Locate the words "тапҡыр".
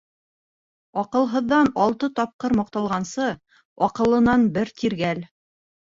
2.21-2.57